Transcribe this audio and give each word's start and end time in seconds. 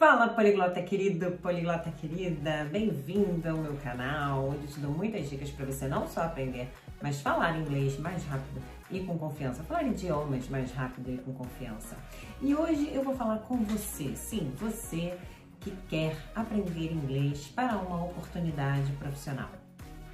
Fala 0.00 0.28
poliglota 0.28 0.80
querido, 0.80 1.32
poliglota 1.42 1.90
querida, 1.90 2.66
bem-vindo 2.72 3.46
ao 3.46 3.58
meu 3.58 3.76
canal, 3.84 4.48
onde 4.48 4.66
te 4.66 4.80
dou 4.80 4.90
muitas 4.90 5.28
dicas 5.28 5.50
para 5.50 5.66
você 5.66 5.86
não 5.86 6.08
só 6.08 6.22
aprender, 6.22 6.70
mas 7.02 7.20
falar 7.20 7.58
inglês 7.58 7.98
mais 7.98 8.24
rápido 8.24 8.62
e 8.90 9.00
com 9.00 9.18
confiança, 9.18 9.62
falar 9.62 9.82
idiomas 9.82 10.48
mais 10.48 10.72
rápido 10.72 11.10
e 11.12 11.18
com 11.18 11.34
confiança. 11.34 11.98
E 12.40 12.54
hoje 12.54 12.90
eu 12.94 13.04
vou 13.04 13.14
falar 13.14 13.40
com 13.40 13.58
você, 13.58 14.16
sim, 14.16 14.50
você 14.58 15.18
que 15.60 15.70
quer 15.90 16.16
aprender 16.34 16.90
inglês 16.90 17.48
para 17.48 17.76
uma 17.76 18.02
oportunidade 18.02 18.90
profissional. 18.92 19.50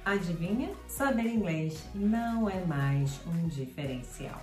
Adivinha? 0.03 0.69
Saber 0.89 1.27
inglês 1.27 1.87
não 1.95 2.49
é 2.49 2.59
mais 2.65 3.21
um 3.25 3.47
diferencial. 3.47 4.41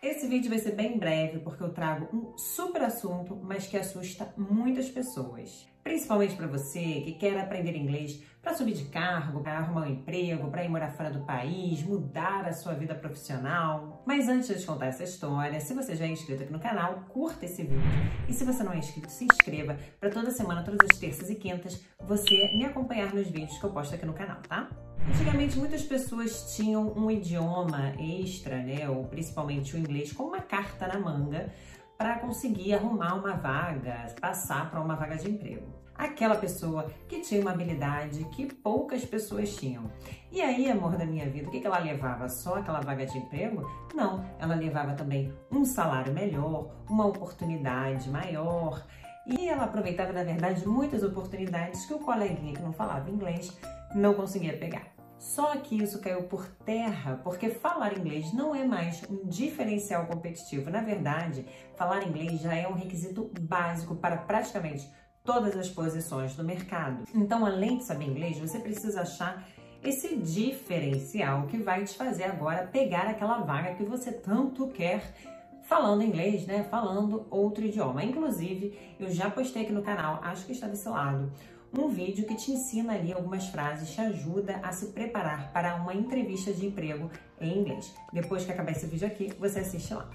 Esse 0.00 0.28
vídeo 0.28 0.48
vai 0.48 0.60
ser 0.60 0.76
bem 0.76 0.96
breve 0.96 1.40
porque 1.40 1.60
eu 1.60 1.70
trago 1.70 2.08
um 2.16 2.38
super 2.38 2.82
assunto, 2.82 3.34
mas 3.42 3.66
que 3.66 3.76
assusta 3.76 4.32
muitas 4.36 4.88
pessoas. 4.88 5.66
Principalmente 5.82 6.36
para 6.36 6.46
você 6.46 7.00
que 7.00 7.14
quer 7.14 7.36
aprender 7.36 7.74
inglês 7.74 8.22
para 8.40 8.54
subir 8.54 8.74
de 8.74 8.84
cargo, 8.84 9.40
para 9.40 9.58
arrumar 9.58 9.82
um 9.82 9.90
emprego, 9.90 10.52
para 10.52 10.62
ir 10.62 10.68
morar 10.68 10.92
fora 10.92 11.10
do 11.10 11.24
país, 11.24 11.82
mudar 11.82 12.46
a 12.46 12.52
sua 12.52 12.74
vida 12.74 12.94
profissional. 12.94 14.04
Mas 14.06 14.28
antes 14.28 14.60
de 14.60 14.64
contar 14.64 14.86
essa 14.86 15.02
história, 15.02 15.58
se 15.58 15.74
você 15.74 15.96
já 15.96 16.04
é 16.04 16.08
inscrito 16.08 16.44
aqui 16.44 16.52
no 16.52 16.60
canal, 16.60 17.04
curta 17.08 17.46
esse 17.46 17.64
vídeo. 17.64 17.82
E 18.28 18.32
se 18.32 18.44
você 18.44 18.62
não 18.62 18.72
é 18.72 18.78
inscrito, 18.78 19.10
se 19.10 19.24
inscreva 19.24 19.76
para 19.98 20.10
toda 20.10 20.30
semana, 20.30 20.62
todas 20.62 20.88
as 20.88 20.96
terças 20.96 21.28
e 21.28 21.34
quintas, 21.34 21.84
você 21.98 22.52
me 22.54 22.64
acompanhar 22.64 23.12
nos 23.12 23.26
vídeos 23.26 23.58
que 23.58 23.64
eu 23.64 23.72
posto 23.72 23.96
aqui 23.96 24.06
no 24.06 24.14
canal, 24.14 24.40
tá? 24.48 24.70
Antigamente, 25.08 25.58
muitas 25.58 25.82
pessoas 25.82 26.54
tinham 26.54 26.92
um 26.94 27.10
idioma 27.10 27.94
extra, 27.98 28.58
né, 28.58 28.88
ou 28.88 29.04
principalmente 29.04 29.74
o 29.74 29.78
inglês, 29.78 30.12
como 30.12 30.30
uma 30.30 30.40
carta 30.40 30.86
na 30.86 30.98
manga 30.98 31.50
para 31.96 32.18
conseguir 32.18 32.74
arrumar 32.74 33.14
uma 33.14 33.34
vaga, 33.34 34.14
passar 34.20 34.70
para 34.70 34.80
uma 34.80 34.94
vaga 34.94 35.16
de 35.16 35.30
emprego. 35.30 35.66
Aquela 35.96 36.36
pessoa 36.36 36.86
que 37.08 37.20
tinha 37.20 37.40
uma 37.40 37.50
habilidade 37.50 38.22
que 38.26 38.46
poucas 38.54 39.04
pessoas 39.04 39.56
tinham. 39.56 39.90
E 40.30 40.40
aí, 40.40 40.70
amor 40.70 40.96
da 40.96 41.04
minha 41.04 41.28
vida, 41.28 41.48
o 41.48 41.50
que 41.50 41.66
ela 41.66 41.78
levava? 41.78 42.28
Só 42.28 42.56
aquela 42.56 42.80
vaga 42.80 43.04
de 43.04 43.18
emprego? 43.18 43.68
Não, 43.94 44.24
ela 44.38 44.54
levava 44.54 44.92
também 44.92 45.32
um 45.50 45.64
salário 45.64 46.12
melhor, 46.12 46.70
uma 46.88 47.06
oportunidade 47.06 48.08
maior. 48.10 48.86
E 49.26 49.48
ela 49.48 49.64
aproveitava, 49.64 50.12
na 50.12 50.22
verdade, 50.22 50.68
muitas 50.68 51.02
oportunidades 51.02 51.84
que 51.86 51.94
o 51.94 51.98
coleguinha 51.98 52.54
que 52.54 52.62
não 52.62 52.72
falava 52.72 53.10
inglês 53.10 53.58
não 53.92 54.14
conseguia 54.14 54.56
pegar. 54.56 54.97
Só 55.18 55.56
que 55.56 55.82
isso 55.82 56.00
caiu 56.00 56.22
por 56.24 56.46
terra 56.64 57.20
porque 57.24 57.50
falar 57.50 57.98
inglês 57.98 58.32
não 58.32 58.54
é 58.54 58.64
mais 58.64 59.02
um 59.10 59.28
diferencial 59.28 60.06
competitivo. 60.06 60.70
Na 60.70 60.80
verdade, 60.80 61.44
falar 61.76 62.06
inglês 62.06 62.40
já 62.40 62.54
é 62.54 62.68
um 62.68 62.74
requisito 62.74 63.30
básico 63.40 63.96
para 63.96 64.18
praticamente 64.18 64.88
todas 65.24 65.56
as 65.56 65.68
posições 65.68 66.36
do 66.36 66.44
mercado. 66.44 67.04
Então, 67.14 67.44
além 67.44 67.78
de 67.78 67.84
saber 67.84 68.06
inglês, 68.06 68.38
você 68.38 68.60
precisa 68.60 69.02
achar 69.02 69.46
esse 69.82 70.16
diferencial 70.16 71.46
que 71.46 71.58
vai 71.58 71.84
te 71.84 71.96
fazer 71.96 72.24
agora 72.24 72.66
pegar 72.66 73.08
aquela 73.08 73.38
vaga 73.40 73.74
que 73.74 73.84
você 73.84 74.12
tanto 74.12 74.68
quer 74.68 75.14
falando 75.62 76.02
inglês, 76.02 76.46
né? 76.46 76.64
Falando 76.64 77.26
outro 77.28 77.64
idioma. 77.64 78.02
Inclusive, 78.02 78.78
eu 78.98 79.10
já 79.10 79.30
postei 79.30 79.62
aqui 79.62 79.72
no 79.72 79.82
canal, 79.82 80.20
acho 80.22 80.46
que 80.46 80.52
está 80.52 80.66
desse 80.66 80.88
lado, 80.88 81.30
um 81.76 81.88
vídeo 81.88 82.26
que 82.26 82.34
te 82.34 82.52
ensina 82.52 82.94
ali 82.94 83.12
algumas 83.12 83.46
frases, 83.48 83.90
te 83.90 84.00
ajuda 84.00 84.60
a 84.62 84.72
se 84.72 84.86
preparar 84.86 85.52
para 85.52 85.76
uma 85.76 85.94
entrevista 85.94 86.52
de 86.52 86.66
emprego 86.66 87.10
em 87.40 87.58
inglês. 87.58 87.94
Depois 88.12 88.44
que 88.44 88.52
acabar 88.52 88.72
esse 88.72 88.86
vídeo 88.86 89.06
aqui, 89.06 89.32
você 89.38 89.60
assiste 89.60 89.92
lá. 89.92 90.08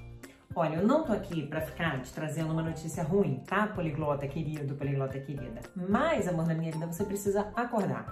Olha, 0.56 0.76
eu 0.76 0.88
não 0.88 1.04
tô 1.04 1.12
aqui 1.12 1.48
para 1.48 1.62
ficar 1.62 2.02
te 2.02 2.14
trazendo 2.14 2.52
uma 2.54 2.62
notícia 2.62 3.04
ruim, 3.04 3.42
tá, 3.48 3.68
poliglota 3.68 4.28
querido, 4.28 4.76
poliglota 4.76 5.20
querida? 5.20 5.62
Mas, 5.76 6.28
amor 6.28 6.46
da 6.46 6.54
minha 6.54 6.72
vida, 6.72 6.86
você 6.86 7.04
precisa 7.04 7.52
acordar 7.56 8.06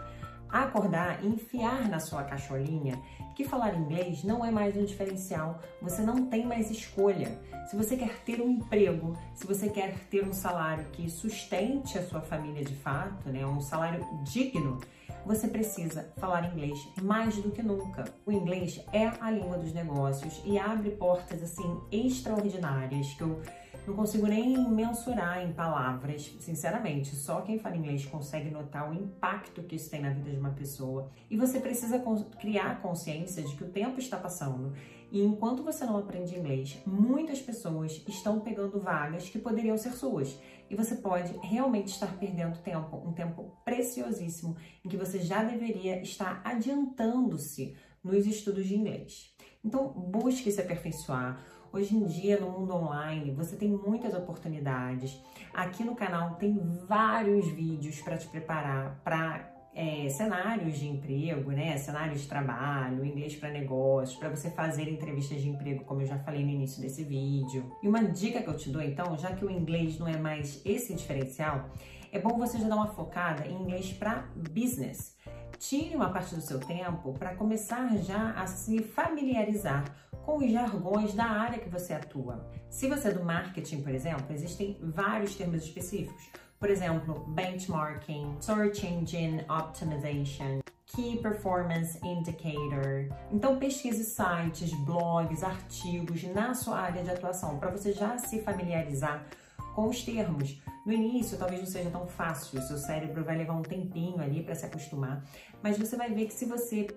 acordar 0.51 1.23
e 1.23 1.27
enfiar 1.27 1.87
na 1.87 1.99
sua 1.99 2.23
cacholinha 2.23 3.01
que 3.35 3.43
falar 3.49 3.75
inglês 3.75 4.23
não 4.23 4.45
é 4.45 4.51
mais 4.51 4.75
um 4.77 4.85
diferencial, 4.85 5.59
você 5.81 6.01
não 6.01 6.27
tem 6.27 6.45
mais 6.45 6.69
escolha. 6.69 7.39
Se 7.69 7.75
você 7.75 7.95
quer 7.95 8.19
ter 8.23 8.41
um 8.41 8.49
emprego, 8.49 9.17
se 9.33 9.47
você 9.47 9.69
quer 9.69 9.97
ter 10.09 10.23
um 10.23 10.33
salário 10.33 10.85
que 10.91 11.09
sustente 11.09 11.97
a 11.97 12.03
sua 12.03 12.21
família 12.21 12.63
de 12.63 12.75
fato, 12.75 13.29
né, 13.29 13.45
um 13.45 13.61
salário 13.61 14.05
digno, 14.23 14.79
você 15.25 15.47
precisa 15.47 16.11
falar 16.17 16.51
inglês 16.51 16.79
mais 17.01 17.35
do 17.37 17.51
que 17.51 17.61
nunca. 17.61 18.05
O 18.25 18.31
inglês 18.31 18.83
é 18.91 19.11
a 19.19 19.29
língua 19.29 19.57
dos 19.57 19.73
negócios 19.73 20.41
e 20.45 20.57
abre 20.57 20.91
portas 20.91 21.41
assim 21.43 21.79
extraordinárias 21.91 23.13
que 23.13 23.21
eu 23.21 23.41
não 23.87 23.95
consigo 23.95 24.27
nem 24.27 24.57
mensurar 24.69 25.43
em 25.43 25.53
palavras, 25.53 26.35
sinceramente. 26.39 27.15
Só 27.15 27.41
quem 27.41 27.57
fala 27.57 27.75
inglês 27.75 28.05
consegue 28.05 28.51
notar 28.51 28.89
o 28.89 28.93
impacto 28.93 29.63
que 29.63 29.75
isso 29.75 29.89
tem 29.89 30.01
na 30.01 30.11
vida 30.11 30.29
de 30.29 30.37
uma 30.37 30.51
pessoa. 30.51 31.09
E 31.29 31.35
você 31.35 31.59
precisa 31.59 32.01
criar 32.39 32.81
consciência 32.81 33.41
de 33.41 33.55
que 33.55 33.63
o 33.63 33.69
tempo 33.69 33.99
está 33.99 34.17
passando. 34.17 34.73
E 35.11 35.21
enquanto 35.21 35.63
você 35.63 35.83
não 35.83 35.97
aprende 35.97 36.37
inglês, 36.37 36.77
muitas 36.85 37.41
pessoas 37.41 38.01
estão 38.07 38.39
pegando 38.39 38.79
vagas 38.79 39.29
que 39.29 39.39
poderiam 39.39 39.77
ser 39.77 39.91
suas. 39.91 40.39
E 40.69 40.75
você 40.75 40.95
pode 40.95 41.35
realmente 41.39 41.87
estar 41.87 42.17
perdendo 42.17 42.59
tempo, 42.59 42.95
um 42.97 43.11
tempo 43.11 43.51
preciosíssimo 43.65 44.55
em 44.85 44.89
que 44.89 44.95
você 44.95 45.19
já 45.19 45.43
deveria 45.43 46.01
estar 46.01 46.41
adiantando-se 46.45 47.75
nos 48.01 48.25
estudos 48.25 48.65
de 48.65 48.75
inglês. 48.75 49.35
Então, 49.63 49.89
busque 49.89 50.51
se 50.51 50.61
aperfeiçoar 50.61 51.43
Hoje 51.73 51.95
em 51.95 52.03
dia, 52.03 52.37
no 52.37 52.49
mundo 52.49 52.75
online, 52.75 53.31
você 53.31 53.55
tem 53.55 53.69
muitas 53.69 54.13
oportunidades. 54.13 55.17
Aqui 55.53 55.85
no 55.85 55.95
canal 55.95 56.35
tem 56.35 56.59
vários 56.85 57.47
vídeos 57.47 58.01
para 58.01 58.17
te 58.17 58.27
preparar 58.27 58.99
para 59.05 59.49
é, 59.73 60.09
cenários 60.09 60.77
de 60.77 60.89
emprego, 60.89 61.51
né? 61.51 61.77
Cenários 61.77 62.23
de 62.23 62.27
trabalho, 62.27 63.05
inglês 63.05 63.37
para 63.37 63.49
negócios, 63.51 64.19
para 64.19 64.27
você 64.27 64.51
fazer 64.51 64.89
entrevistas 64.89 65.41
de 65.41 65.47
emprego, 65.47 65.85
como 65.85 66.01
eu 66.01 66.07
já 66.07 66.19
falei 66.19 66.43
no 66.43 66.51
início 66.51 66.81
desse 66.81 67.05
vídeo. 67.05 67.71
E 67.81 67.87
uma 67.87 68.03
dica 68.03 68.41
que 68.41 68.49
eu 68.49 68.57
te 68.57 68.69
dou, 68.69 68.81
então, 68.81 69.17
já 69.17 69.33
que 69.33 69.45
o 69.45 69.49
inglês 69.49 69.97
não 69.97 70.09
é 70.09 70.17
mais 70.17 70.61
esse 70.65 70.93
diferencial, 70.93 71.69
é 72.11 72.19
bom 72.19 72.37
você 72.37 72.57
já 72.57 72.67
dar 72.67 72.75
uma 72.75 72.89
focada 72.89 73.47
em 73.47 73.53
inglês 73.53 73.93
para 73.93 74.27
business. 74.51 75.15
Tire 75.61 75.95
uma 75.95 76.09
parte 76.09 76.33
do 76.33 76.41
seu 76.41 76.59
tempo 76.59 77.13
para 77.13 77.35
começar 77.35 77.95
já 77.97 78.31
a 78.31 78.47
se 78.47 78.81
familiarizar 78.81 79.85
com 80.25 80.39
os 80.39 80.51
jargões 80.51 81.13
da 81.13 81.25
área 81.25 81.59
que 81.59 81.69
você 81.69 81.93
atua. 81.93 82.49
Se 82.67 82.89
você 82.89 83.09
é 83.09 83.13
do 83.13 83.23
marketing, 83.23 83.83
por 83.83 83.93
exemplo, 83.93 84.25
existem 84.31 84.79
vários 84.81 85.35
termos 85.35 85.63
específicos. 85.63 86.31
Por 86.59 86.67
exemplo, 86.67 87.25
benchmarking, 87.35 88.37
search 88.39 88.87
engine 88.87 89.45
optimization, 89.47 90.61
Key 90.87 91.19
Performance 91.21 91.99
Indicator. 92.03 93.15
Então 93.31 93.59
pesquise 93.59 94.03
sites, 94.03 94.73
blogs, 94.83 95.43
artigos 95.43 96.23
na 96.23 96.55
sua 96.55 96.79
área 96.79 97.03
de 97.03 97.11
atuação 97.11 97.59
para 97.59 97.69
você 97.69 97.93
já 97.93 98.17
se 98.17 98.41
familiarizar 98.41 99.27
com 99.75 99.87
os 99.87 100.03
termos. 100.03 100.59
No 100.85 100.91
início, 100.91 101.37
talvez 101.37 101.61
não 101.61 101.67
seja 101.67 101.89
tão 101.91 102.07
fácil, 102.07 102.59
o 102.59 102.63
seu 102.63 102.77
cérebro 102.77 103.23
vai 103.23 103.37
levar 103.37 103.53
um 103.53 103.61
tempinho 103.61 104.19
ali 104.19 104.41
para 104.41 104.55
se 104.55 104.65
acostumar, 104.65 105.23
mas 105.61 105.77
você 105.77 105.95
vai 105.95 106.11
ver 106.11 106.25
que 106.25 106.33
se 106.33 106.45
você 106.45 106.87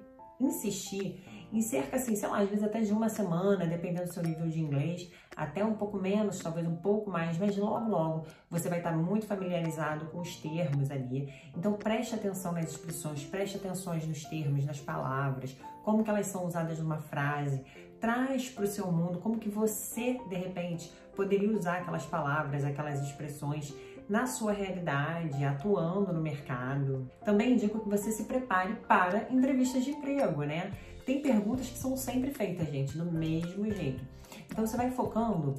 insistir 0.41 1.23
em 1.53 1.63
cerca, 1.63 1.97
assim, 1.97 2.17
sei 2.17 2.29
lá, 2.29 2.39
às 2.41 2.49
vezes 2.49 2.65
até 2.65 2.81
de 2.81 2.93
uma 2.93 3.09
semana, 3.09 3.67
dependendo 3.67 4.09
do 4.09 4.13
seu 4.13 4.23
nível 4.23 4.49
de 4.49 4.59
inglês, 4.59 5.09
até 5.37 5.65
um 5.65 5.75
pouco 5.75 5.99
menos, 5.99 6.41
talvez 6.41 6.67
um 6.67 6.75
pouco 6.75 7.11
mais, 7.11 7.39
mas 7.39 7.57
logo, 7.57 7.89
logo 7.89 8.27
você 8.51 8.69
vai 8.69 8.79
estar 8.79 8.91
muito 8.97 9.27
familiarizado 9.27 10.07
com 10.07 10.19
os 10.21 10.37
termos 10.37 10.91
ali. 10.91 11.33
Então 11.57 11.75
preste 11.75 12.15
atenção 12.15 12.53
nas 12.53 12.71
expressões, 12.71 13.25
preste 13.25 13.57
atenção 13.57 13.95
nos 13.95 14.25
termos, 14.25 14.65
nas 14.65 14.81
palavras, 14.81 15.57
como 15.85 16.03
que 16.03 16.11
elas 16.11 16.27
são 16.27 16.45
usadas 16.45 16.79
numa 16.81 16.99
frase, 16.99 17.65
traz 18.05 18.51
para 18.51 18.65
o 18.65 18.67
seu 18.67 18.93
mundo 18.93 19.19
como 19.19 19.39
que 19.39 19.49
você, 19.49 20.21
de 20.29 20.35
repente, 20.35 20.93
poderia 21.17 21.51
usar 21.51 21.79
aquelas 21.79 22.05
palavras, 22.05 22.63
aquelas 22.63 23.01
expressões 23.01 23.75
na 24.07 24.27
sua 24.27 24.53
realidade, 24.53 25.43
atuando 25.43 26.13
no 26.13 26.21
mercado. 26.21 27.11
Também 27.25 27.55
indico 27.55 27.81
que 27.81 27.89
você 27.89 28.13
se 28.13 28.25
prepare 28.25 28.75
para 28.87 29.33
entrevistas 29.33 29.87
de 29.87 29.93
emprego, 29.93 30.43
né? 30.43 30.71
Tem 31.07 31.23
perguntas 31.23 31.67
que 31.71 31.79
são 31.79 31.97
sempre 31.97 32.31
feitas, 32.31 32.69
gente, 32.69 32.99
do 32.99 33.11
mesmo 33.11 33.71
jeito. 33.71 34.05
Então 34.51 34.67
você 34.67 34.77
vai 34.77 34.91
focando 34.91 35.55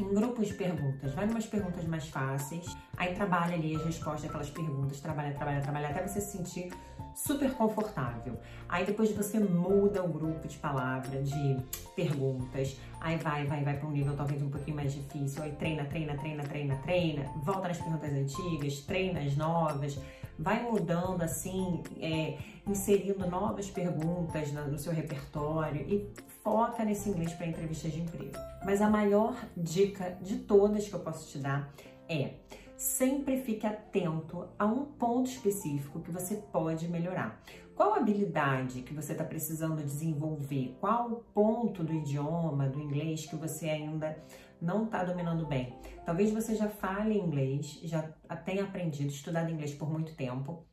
em 0.00 0.14
grupos 0.14 0.48
de 0.48 0.54
perguntas, 0.54 1.12
vai 1.12 1.26
umas 1.28 1.46
perguntas 1.46 1.84
mais 1.84 2.08
fáceis, 2.08 2.74
aí 2.96 3.14
trabalha 3.14 3.54
ali 3.54 3.76
as 3.76 3.84
respostas 3.84 4.22
daquelas 4.22 4.50
perguntas, 4.50 5.00
trabalha, 5.00 5.34
trabalha, 5.34 5.60
trabalha, 5.60 5.88
até 5.88 6.06
você 6.06 6.20
se 6.20 6.38
sentir 6.38 6.72
super 7.14 7.52
confortável. 7.52 8.38
Aí 8.68 8.86
depois 8.86 9.10
você 9.12 9.38
muda 9.38 10.02
o 10.02 10.08
grupo 10.08 10.48
de 10.48 10.56
palavras, 10.58 11.28
de 11.28 11.56
perguntas, 11.94 12.78
aí 13.00 13.16
vai, 13.18 13.46
vai, 13.46 13.62
vai 13.62 13.76
para 13.76 13.88
um 13.88 13.90
nível 13.90 14.16
talvez 14.16 14.42
um 14.42 14.48
pouquinho 14.48 14.76
mais 14.76 14.92
difícil, 14.92 15.42
aí 15.42 15.52
treina, 15.52 15.84
treina, 15.84 16.16
treina, 16.16 16.42
treina, 16.44 16.76
treina, 16.76 17.24
volta 17.42 17.68
nas 17.68 17.78
perguntas 17.78 18.12
antigas, 18.12 18.80
treina 18.80 19.20
as 19.20 19.36
novas, 19.36 19.98
vai 20.40 20.62
mudando 20.62 21.22
assim, 21.22 21.82
é, 22.00 22.38
inserindo 22.66 23.28
novas 23.28 23.70
perguntas 23.70 24.50
no 24.52 24.78
seu 24.78 24.92
repertório 24.92 25.82
e 25.82 26.10
foca 26.42 26.82
nesse 26.84 27.10
inglês 27.10 27.32
para 27.34 27.46
entrevistas 27.46 27.92
de 27.92 28.00
emprego. 28.00 28.32
Mas 28.64 28.80
a 28.80 28.88
maior 28.88 29.36
dica 29.54 30.16
de 30.20 30.38
todas 30.38 30.88
que 30.88 30.94
eu 30.94 31.00
posso 31.00 31.30
te 31.30 31.38
dar 31.38 31.70
é 32.08 32.34
sempre 32.76 33.42
fique 33.42 33.66
atento 33.66 34.48
a 34.58 34.64
um 34.64 34.86
ponto 34.86 35.28
específico 35.28 36.00
que 36.00 36.10
você 36.10 36.36
pode 36.36 36.88
melhorar. 36.88 37.38
Qual 37.76 37.94
habilidade 37.94 38.82
que 38.82 38.94
você 38.94 39.12
está 39.12 39.24
precisando 39.24 39.82
desenvolver? 39.82 40.76
Qual 40.80 41.24
ponto 41.34 41.84
do 41.84 41.92
idioma, 41.92 42.68
do 42.68 42.80
inglês 42.80 43.26
que 43.26 43.36
você 43.36 43.68
ainda 43.68 44.18
não 44.60 44.84
está 44.84 45.04
dominando 45.04 45.46
bem? 45.46 45.78
Talvez 46.04 46.32
você 46.32 46.54
já 46.54 46.68
fale 46.68 47.18
inglês, 47.18 47.80
já 47.82 48.02
tenha 48.44 48.64
aprendido, 48.64 49.10
estudado 49.10 49.50
inglês 49.50 49.74
por 49.74 49.90
muito 49.90 50.14
tempo, 50.14 50.66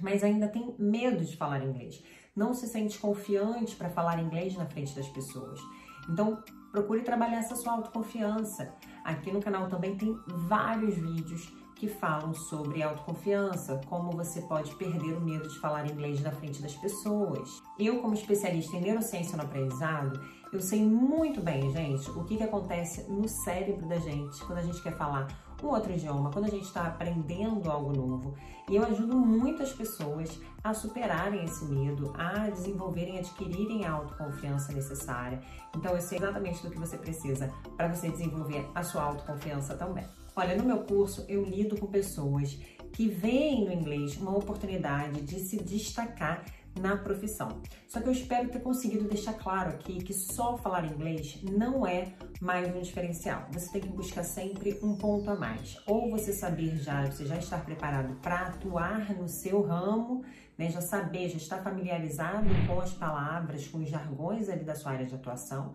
mas 0.00 0.22
ainda 0.22 0.48
tem 0.48 0.74
medo 0.78 1.24
de 1.24 1.36
falar 1.36 1.64
inglês. 1.64 2.02
Não 2.34 2.52
se 2.52 2.66
sente 2.66 2.98
confiante 2.98 3.76
para 3.76 3.88
falar 3.88 4.20
inglês 4.20 4.54
na 4.56 4.66
frente 4.66 4.94
das 4.94 5.08
pessoas. 5.08 5.58
Então, 6.08 6.42
procure 6.70 7.02
trabalhar 7.02 7.38
essa 7.38 7.56
sua 7.56 7.72
autoconfiança. 7.72 8.74
Aqui 9.02 9.32
no 9.32 9.40
canal 9.40 9.68
também 9.68 9.96
tem 9.96 10.14
vários 10.26 10.94
vídeos 10.96 11.50
que 11.76 11.86
falam 11.86 12.34
sobre 12.34 12.82
autoconfiança, 12.82 13.80
como 13.86 14.10
você 14.10 14.40
pode 14.42 14.74
perder 14.76 15.16
o 15.16 15.20
medo 15.20 15.46
de 15.46 15.58
falar 15.60 15.88
inglês 15.88 16.20
na 16.22 16.32
frente 16.32 16.60
das 16.62 16.74
pessoas. 16.74 17.62
Eu, 17.78 18.00
como 18.00 18.14
especialista 18.14 18.76
em 18.76 18.80
neurociência 18.80 19.36
no 19.36 19.44
aprendizado, 19.44 20.18
eu 20.52 20.60
sei 20.60 20.82
muito 20.82 21.40
bem, 21.42 21.70
gente, 21.72 22.10
o 22.10 22.24
que, 22.24 22.38
que 22.38 22.42
acontece 22.42 23.02
no 23.10 23.28
cérebro 23.28 23.86
da 23.86 23.98
gente 23.98 24.42
quando 24.44 24.58
a 24.58 24.62
gente 24.62 24.82
quer 24.82 24.96
falar 24.96 25.28
um 25.62 25.68
outro 25.68 25.92
idioma, 25.92 26.30
quando 26.30 26.46
a 26.46 26.50
gente 26.50 26.64
está 26.64 26.86
aprendendo 26.86 27.70
algo 27.70 27.92
novo. 27.92 28.34
E 28.68 28.76
eu 28.76 28.84
ajudo 28.84 29.16
muitas 29.16 29.72
pessoas 29.72 30.40
a 30.62 30.72
superarem 30.72 31.44
esse 31.44 31.64
medo, 31.64 32.12
a 32.16 32.48
desenvolverem, 32.50 33.18
adquirirem 33.18 33.84
a 33.84 33.92
autoconfiança 33.92 34.72
necessária. 34.72 35.40
Então 35.74 35.94
eu 35.94 36.00
sei 36.00 36.18
exatamente 36.18 36.62
do 36.62 36.70
que 36.70 36.78
você 36.78 36.96
precisa 36.96 37.52
para 37.76 37.88
você 37.88 38.10
desenvolver 38.10 38.66
a 38.74 38.82
sua 38.82 39.02
autoconfiança 39.02 39.74
também. 39.74 40.06
Olha, 40.38 40.54
no 40.54 40.64
meu 40.64 40.80
curso 40.80 41.24
eu 41.30 41.42
lido 41.42 41.78
com 41.78 41.86
pessoas 41.86 42.58
que 42.92 43.08
veem 43.08 43.64
no 43.64 43.72
inglês 43.72 44.18
uma 44.18 44.36
oportunidade 44.36 45.22
de 45.22 45.40
se 45.40 45.56
destacar 45.56 46.44
na 46.78 46.94
profissão. 46.94 47.62
Só 47.88 48.02
que 48.02 48.08
eu 48.08 48.12
espero 48.12 48.50
ter 48.50 48.60
conseguido 48.60 49.08
deixar 49.08 49.32
claro 49.32 49.70
aqui 49.70 49.96
que 49.96 50.12
só 50.12 50.58
falar 50.58 50.84
inglês 50.84 51.40
não 51.42 51.86
é 51.86 52.12
mais 52.38 52.68
um 52.76 52.82
diferencial. 52.82 53.48
Você 53.50 53.72
tem 53.72 53.80
que 53.80 53.88
buscar 53.88 54.24
sempre 54.24 54.78
um 54.82 54.94
ponto 54.94 55.30
a 55.30 55.34
mais. 55.34 55.78
Ou 55.86 56.10
você 56.10 56.34
saber 56.34 56.76
já, 56.76 57.06
você 57.06 57.24
já 57.24 57.38
estar 57.38 57.64
preparado 57.64 58.14
para 58.20 58.48
atuar 58.48 59.16
no 59.16 59.30
seu 59.30 59.62
ramo, 59.62 60.22
né? 60.58 60.68
já 60.68 60.82
saber, 60.82 61.30
já 61.30 61.38
estar 61.38 61.62
familiarizado 61.62 62.50
com 62.66 62.78
as 62.78 62.92
palavras, 62.92 63.66
com 63.68 63.78
os 63.78 63.88
jargões 63.88 64.50
ali 64.50 64.64
da 64.64 64.74
sua 64.74 64.92
área 64.92 65.06
de 65.06 65.14
atuação 65.14 65.72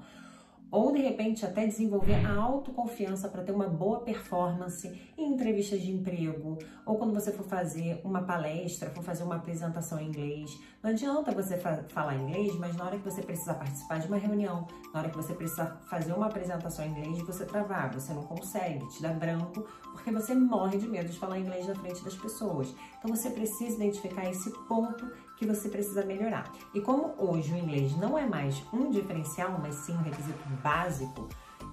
ou 0.71 0.91
de 0.91 1.01
repente 1.01 1.45
até 1.45 1.67
desenvolver 1.67 2.25
a 2.25 2.33
autoconfiança 2.33 3.27
para 3.27 3.43
ter 3.43 3.51
uma 3.51 3.67
boa 3.67 3.99
performance 3.99 4.87
em 5.17 5.33
entrevistas 5.33 5.81
de 5.81 5.91
emprego, 5.91 6.57
ou 6.85 6.97
quando 6.97 7.13
você 7.13 7.31
for 7.31 7.45
fazer 7.45 7.99
uma 8.03 8.21
palestra, 8.23 8.89
for 8.89 9.03
fazer 9.03 9.23
uma 9.23 9.35
apresentação 9.35 9.99
em 9.99 10.07
inglês. 10.07 10.57
Não 10.81 10.91
adianta 10.91 11.31
você 11.31 11.57
fa 11.57 11.83
falar 11.89 12.15
inglês, 12.15 12.55
mas 12.55 12.75
na 12.75 12.85
hora 12.85 12.97
que 12.97 13.03
você 13.03 13.21
precisar 13.21 13.55
participar 13.55 13.99
de 13.99 14.07
uma 14.07 14.17
reunião, 14.17 14.65
na 14.93 15.01
hora 15.01 15.09
que 15.09 15.17
você 15.17 15.33
precisar 15.33 15.81
fazer 15.89 16.13
uma 16.13 16.27
apresentação 16.27 16.85
em 16.85 16.89
inglês, 16.89 17.21
você 17.21 17.45
travar, 17.45 17.93
você 17.93 18.13
não 18.13 18.23
consegue, 18.23 18.87
te 18.87 19.01
dá 19.01 19.09
branco, 19.09 19.65
porque 19.91 20.11
você 20.11 20.33
morre 20.33 20.77
de 20.77 20.87
medo 20.87 21.09
de 21.09 21.19
falar 21.19 21.39
inglês 21.39 21.67
na 21.67 21.75
frente 21.75 22.03
das 22.03 22.15
pessoas. 22.15 22.73
Então 22.97 23.13
você 23.13 23.29
precisa 23.29 23.75
identificar 23.75 24.29
esse 24.29 24.49
ponto 24.67 25.05
que 25.41 25.47
você 25.47 25.69
precisa 25.69 26.05
melhorar. 26.05 26.51
E 26.71 26.79
como 26.79 27.15
hoje 27.17 27.51
o 27.51 27.57
inglês 27.57 27.97
não 27.97 28.15
é 28.15 28.27
mais 28.27 28.61
um 28.71 28.91
diferencial, 28.91 29.57
mas 29.59 29.73
sim 29.73 29.93
um 29.93 30.03
requisito 30.03 30.47
básico, 30.61 31.27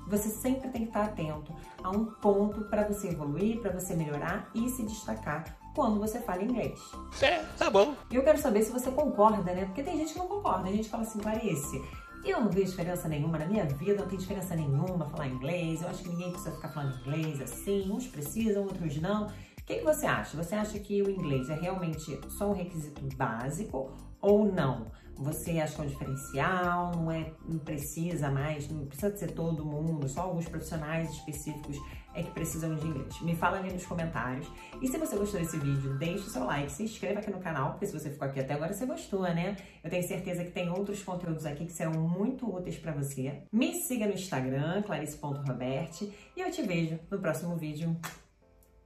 você 0.07 0.31
sempre 0.31 0.71
tem 0.71 0.85
que 0.85 0.89
estar 0.89 1.05
atento 1.05 1.55
a 1.85 1.91
um 1.91 2.07
ponto 2.07 2.63
para 2.71 2.89
você 2.89 3.09
evoluir, 3.09 3.61
para 3.61 3.71
você 3.71 3.95
melhorar 3.95 4.51
e 4.55 4.71
se 4.71 4.83
destacar 4.85 5.59
quando 5.75 6.01
você 6.01 6.19
fala 6.19 6.43
inglês. 6.43 6.81
É, 7.21 7.45
tá 7.59 7.69
bom. 7.69 7.95
E 8.11 8.17
eu 8.17 8.25
quero 8.25 8.39
saber 8.39 8.63
se 8.63 8.73
você 8.73 8.91
concorda, 8.91 9.53
né? 9.53 9.67
Porque 9.67 9.83
tem 9.83 9.99
gente 9.99 10.15
que 10.15 10.19
não 10.19 10.29
concorda. 10.29 10.71
A 10.71 10.73
gente 10.73 10.89
fala 10.89 11.03
assim, 11.03 11.19
Clarice, 11.19 11.83
eu 12.25 12.41
não 12.41 12.49
vejo 12.49 12.71
diferença 12.71 13.07
nenhuma 13.07 13.37
na 13.37 13.45
minha 13.45 13.67
vida, 13.67 14.01
não 14.01 14.09
tem 14.09 14.19
diferença 14.19 14.57
nenhuma 14.57 15.05
falar 15.11 15.29
inglês. 15.29 15.83
Eu 15.83 15.89
acho 15.89 16.03
que 16.03 16.09
ninguém 16.09 16.31
precisa 16.31 16.53
ficar 16.53 16.71
falando 16.71 16.99
inglês 17.01 17.43
assim. 17.43 17.93
Uns 17.93 18.07
precisam, 18.07 18.63
outros 18.63 18.97
não 18.97 19.29
que 19.69 19.85
você 19.85 20.07
acha? 20.07 20.37
Você 20.37 20.55
acha 20.55 20.79
que 20.79 21.03
o 21.03 21.11
inglês 21.11 21.51
é 21.51 21.55
realmente 21.55 22.19
só 22.31 22.51
um 22.51 22.55
requisito 22.55 23.03
básico 23.17 23.93
ou 24.21 24.51
não? 24.51 24.87
Você 25.17 25.59
acha 25.61 25.75
que 25.75 25.81
é 25.83 25.85
um 25.85 25.89
diferencial, 25.89 26.93
não, 26.97 27.11
é, 27.11 27.33
não 27.47 27.59
precisa 27.59 28.31
mais, 28.31 28.69
não 28.71 28.87
precisa 28.87 29.15
ser 29.15 29.33
todo 29.33 29.67
mundo, 29.67 30.09
só 30.09 30.23
alguns 30.23 30.49
profissionais 30.49 31.11
específicos 31.11 31.77
é 32.15 32.23
que 32.23 32.31
precisam 32.31 32.75
de 32.77 32.87
inglês? 32.87 33.21
Me 33.21 33.35
fala 33.35 33.59
ali 33.59 33.73
nos 33.73 33.85
comentários. 33.85 34.51
E 34.81 34.89
se 34.89 34.97
você 34.97 35.17
gostou 35.17 35.39
desse 35.39 35.59
vídeo, 35.59 35.99
deixe 35.99 36.25
o 36.25 36.31
seu 36.31 36.45
like, 36.45 36.73
se 36.73 36.85
inscreva 36.85 37.21
aqui 37.21 37.31
no 37.31 37.41
canal, 37.41 37.73
porque 37.73 37.87
se 37.87 37.93
você 37.93 38.11
ficou 38.11 38.27
aqui 38.27 38.41
até 38.41 38.55
agora, 38.55 38.73
você 38.73 38.87
gostou, 38.87 39.23
né? 39.23 39.57
Eu 39.85 39.91
tenho 39.91 40.07
certeza 40.07 40.45
que 40.45 40.51
tem 40.51 40.71
outros 40.71 41.03
conteúdos 41.03 41.45
aqui 41.45 41.67
que 41.67 41.73
serão 41.73 41.93
muito 41.93 42.51
úteis 42.51 42.79
para 42.79 42.93
você. 42.93 43.43
Me 43.53 43.75
siga 43.75 44.07
no 44.07 44.15
Instagram, 44.15 44.83
clarice.robert, 44.83 46.09
e 46.37 46.41
eu 46.41 46.51
te 46.51 46.63
vejo 46.63 46.99
no 47.11 47.19
próximo 47.19 47.57
vídeo. 47.57 47.95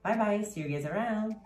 Bye 0.02 0.16
bye. 0.16 0.42
See 0.42 0.60
you 0.60 0.68
guys 0.68 0.84
around. 0.84 1.36